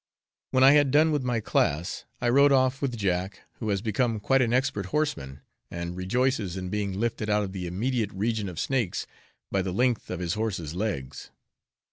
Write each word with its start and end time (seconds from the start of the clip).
When 0.49 0.63
I 0.63 0.71
had 0.71 0.89
done 0.89 1.11
with 1.11 1.21
my 1.21 1.39
class, 1.39 2.05
I 2.21 2.29
rode 2.29 2.51
off 2.51 2.81
with 2.81 2.97
Jack, 2.97 3.41
who 3.59 3.69
has 3.69 3.83
become 3.83 4.19
quite 4.19 4.41
an 4.41 4.51
expert 4.51 4.87
horseman, 4.87 5.41
and 5.69 5.95
rejoices 5.95 6.57
in 6.57 6.69
being 6.69 6.99
lifted 6.99 7.29
out 7.29 7.43
of 7.43 7.51
the 7.53 7.67
immediate 7.67 8.11
region 8.11 8.49
of 8.49 8.59
snakes 8.59 9.05
by 9.51 9.61
the 9.61 9.71
length 9.71 10.09
of 10.09 10.19
his 10.19 10.33
horse's 10.33 10.73
legs. 10.73 11.29